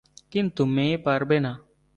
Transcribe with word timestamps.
কিন্তু 0.31 0.61
মেয়ে 0.67 0.97
পারবে 0.97 1.37
না। 1.39 1.53